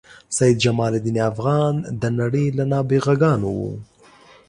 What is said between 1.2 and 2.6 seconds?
افغان د نړۍ